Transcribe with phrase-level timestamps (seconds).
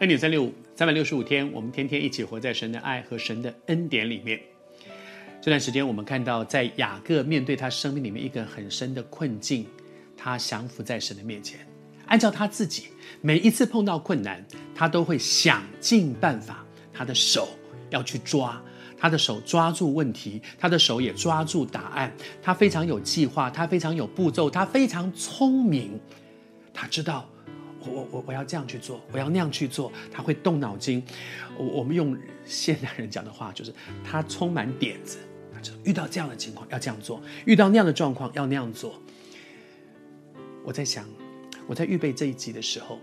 [0.00, 4.40] 恩典三六五，三百六十五天，我们天天一起活在神的爱和神的恩典里面。
[5.40, 9.64] 这段时间，我们看到，在雅各面对他生命里面一个很深的困境，
[10.16, 11.60] 他降服在神的面前，
[12.06, 12.88] 按照他自己
[13.20, 14.44] 每一次碰到困难，
[14.74, 17.48] 他都会想尽办法，他的手
[17.90, 18.60] 要去抓，
[18.98, 22.12] 他的手抓住问题，他的手也抓住答案。
[22.42, 26.00] 他非常有计划，他非常有步骤，他非常聪明，
[26.72, 27.30] 他知道。
[27.86, 31.02] 我我我我要这样去做，我要那样去做，他会动脑筋。
[31.56, 35.18] 我我们用现代人讲的话，就是他充满点子。
[35.52, 39.00] 他就遇到这样的情况要这样做，遇到那样的状况要那样做。
[40.64, 41.06] 我在想，
[41.68, 42.98] 我在预备这一集的时候，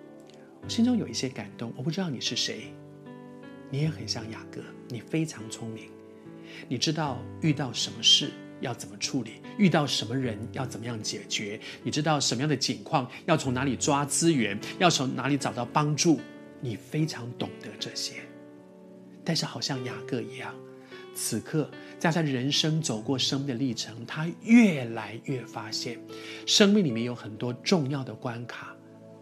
[0.62, 1.72] 我心中有一些感动。
[1.78, 2.74] 我不知道你是谁，
[3.70, 5.90] 你也很像雅各，你非常聪明，
[6.68, 8.32] 你知道遇到什么事。
[8.62, 9.42] 要怎么处理？
[9.58, 11.60] 遇到什么人要怎么样解决？
[11.84, 14.58] 你知道什么样的境况要从哪里抓资源？
[14.80, 16.20] 要从哪里找到帮助？
[16.62, 18.22] 你非常懂得这些，
[19.26, 20.54] 但是好像雅各一样，
[21.16, 26.00] 此刻在他人生走过生命的历程，他越来越发现，
[26.46, 28.76] 生命里面有很多重要的关卡，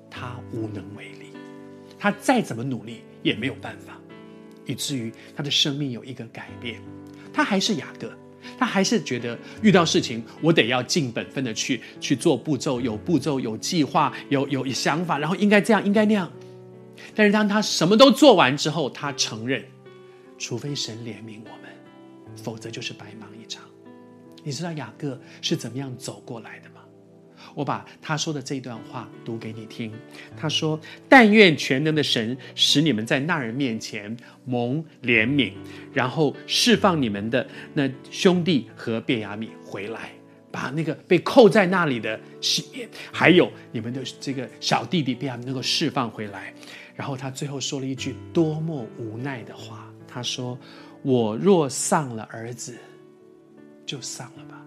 [0.10, 1.28] 他无能为力，
[1.98, 3.98] 他再怎么努力也没有办法，
[4.66, 6.82] 以至于他的生命有一个改变，
[7.34, 8.12] 他还是雅各。
[8.58, 16.32] 他还是觉得遇到事情，我得要尽本分的去去做步骤，有步骤，有计划，有有想法，然后应该这样，应该那样。
[17.16, 19.64] 但是当他什么都做完之后，他承认，
[20.38, 21.70] 除非神怜悯我们，
[22.36, 23.64] 否则就是白忙一场。
[24.44, 26.79] 你知道雅各是怎么样走过来的吗？
[27.60, 29.92] 我把他说的这段话读给你听。
[30.38, 30.80] 他说
[31.10, 34.16] ：“但愿全能的神使你们在那人面前
[34.46, 35.52] 蒙怜悯，
[35.92, 40.10] 然后释放你们的那兄弟和便雅悯回来，
[40.50, 46.54] 把那个被扣在那里的西缅，还有你们的这个小弟弟便雅能够释放回来。”
[46.96, 50.58] 然后他最后说了一句多么无奈的话：“他说，
[51.02, 52.78] 我若丧了儿子，
[53.86, 54.66] 就丧了吧。”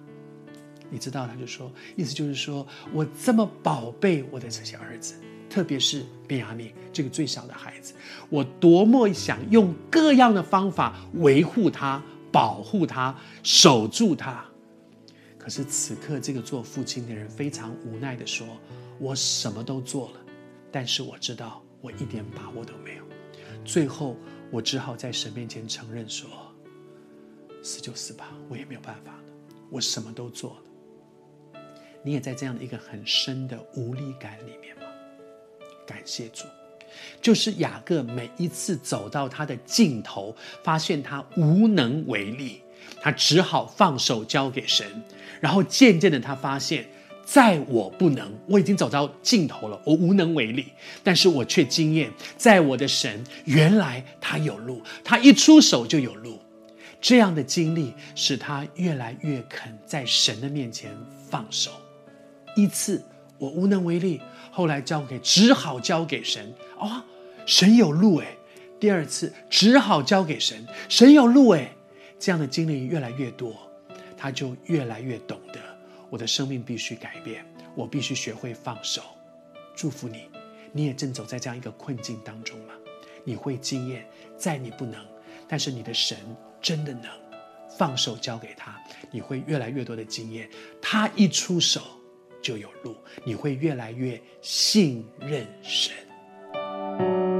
[0.93, 5.15] 你知道，他就说，意思就是说我这么宝贝我的这些儿子，
[5.49, 7.95] 特别是便雅悯这个最小的孩子，
[8.29, 14.45] 我多么想用各样的方法维护他、保护他、守住他。
[15.39, 18.47] 可是此刻，这个做父亲的人非常无奈地说
[19.01, 20.21] ：“我什么都做了，
[20.71, 23.05] 但是我知道我一点把握都没有。
[23.65, 24.15] 最后，
[24.51, 26.29] 我只好在神面前承认说：
[27.63, 29.19] 死就死吧，我也没有办法了。
[29.71, 30.57] 我什么都做了。”
[32.03, 34.83] 你也在这样的一个很深的无力感里面吗？
[35.87, 36.45] 感谢主，
[37.21, 42.63] 就是雅各每一次走到他的尽头，发现他无能为力，
[43.01, 44.87] 他只好放手交给神。
[45.41, 46.87] 然后渐渐的，他发现，
[47.25, 50.67] 在我不能，我已经走到尽头了，我无能为力，
[51.03, 56.41] 但是我却经验，在我的神，原来他有路，他一出手就有路。
[57.01, 60.97] 这样的经历使他越来越肯在神的面前
[61.29, 61.73] 放手。
[62.55, 63.03] 一次
[63.39, 64.21] 我无能为力，
[64.51, 67.03] 后来交给只好交给神哦，
[67.47, 68.37] 神有路诶。
[68.79, 71.73] 第二次只好交给神，神有路诶。
[72.19, 73.55] 这样的经历越来越多，
[74.17, 75.61] 他就越来越懂得
[76.09, 79.03] 我的生命必须改变，我必须学会放手。
[79.75, 80.29] 祝福你，
[80.73, 82.75] 你也正走在这样一个困境当中吗？
[83.25, 85.05] 你会经验，在你不能，
[85.49, 86.19] 但是你的神
[86.61, 87.11] 真的能，
[87.77, 88.81] 放手交给他，
[89.11, 90.49] 你会越来越多的经验，
[90.81, 91.81] 他一出手。
[92.43, 92.95] 就有路
[93.25, 97.32] 你会越来越信任神。